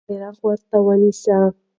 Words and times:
بیرغ 0.07 0.37
ورته 0.45 0.77
ونیسه. 0.85 1.37